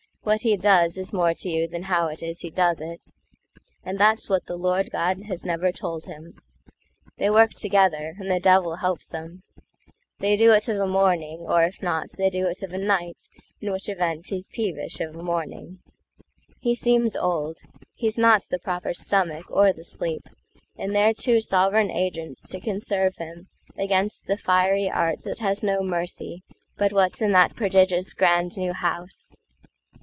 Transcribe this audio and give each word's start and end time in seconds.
What 0.23 0.43
he 0.43 0.55
doesIs 0.55 1.11
more 1.11 1.33
to 1.33 1.49
you 1.49 1.67
than 1.67 1.81
how 1.85 2.05
it 2.07 2.21
is 2.21 2.41
he 2.41 2.51
does 2.51 2.79
it,—And 2.79 3.97
that's 3.99 4.29
what 4.29 4.45
the 4.45 4.55
Lord 4.55 4.91
God 4.91 5.23
has 5.23 5.47
never 5.47 5.71
told 5.71 6.05
him. 6.05 6.35
They 7.17 7.31
work 7.31 7.49
together, 7.49 8.13
and 8.19 8.29
the 8.29 8.39
Devil 8.39 8.75
helps 8.77 9.11
'em; 9.15 9.41
They 10.19 10.35
do 10.37 10.51
it 10.51 10.69
of 10.69 10.77
a 10.77 10.85
morning, 10.85 11.39
or 11.39 11.63
if 11.63 11.81
not, 11.81 12.11
They 12.19 12.29
do 12.29 12.45
it 12.47 12.61
of 12.61 12.71
a 12.71 12.77
night; 12.77 13.29
in 13.61 13.71
which 13.71 13.85
eventHe's 13.87 14.47
peevish 14.53 14.99
of 15.01 15.15
a 15.15 15.23
morning. 15.23 15.79
He 16.59 16.75
seems 16.75 17.15
old; 17.15 17.57
He's 17.95 18.19
not 18.19 18.43
the 18.47 18.59
proper 18.59 18.93
stomach 18.93 19.49
or 19.49 19.73
the 19.73 19.83
sleep—And 19.83 20.95
they're 20.95 21.15
two 21.15 21.41
sovran 21.41 21.89
agents 21.89 22.47
to 22.51 22.59
conserve 22.59 23.15
himAgainst 23.15 24.25
the 24.27 24.37
fiery 24.37 24.87
art 24.89 25.23
that 25.23 25.39
has 25.39 25.63
no 25.63 25.79
mercyBut 25.81 26.91
what's 26.93 27.23
in 27.23 27.31
that 27.31 27.55
prodigious 27.55 28.13
grand 28.13 28.55
new 28.55 28.73
House. 28.73 29.33